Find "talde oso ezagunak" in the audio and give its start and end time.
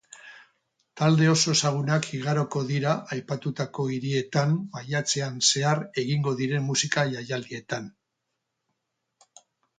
1.01-2.07